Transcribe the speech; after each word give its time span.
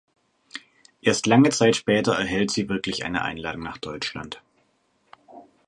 Erst 1.03 1.27
lange 1.27 1.49
Zeit 1.51 1.75
später 1.75 2.13
erhält 2.15 2.49
sie 2.49 2.69
wirklich 2.69 3.05
eine 3.05 3.21
Einladung 3.21 3.61
nach 3.61 3.77
Deutschland. 3.77 4.41